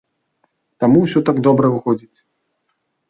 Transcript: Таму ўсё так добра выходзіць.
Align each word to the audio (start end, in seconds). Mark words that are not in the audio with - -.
Таму 0.83 0.97
ўсё 1.05 1.19
так 1.27 1.37
добра 1.49 1.71
выходзіць. 1.77 2.17